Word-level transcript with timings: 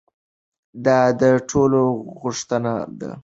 دا 0.85 0.99
د 1.19 1.21
ټولو 1.49 1.81
غوښتنه 2.19 2.73
ده. 2.99 3.11